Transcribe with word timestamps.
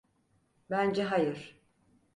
Bence 0.69 1.03
hayır. 1.03 1.61